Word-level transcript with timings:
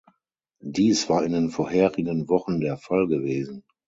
Dies 0.65 1.09
war 1.11 1.23
in 1.23 1.31
den 1.31 1.49
vorherigen 1.51 2.27
Wochen 2.27 2.59
der 2.59 2.75
Fall 2.77 3.05
gewesen. 3.07 3.63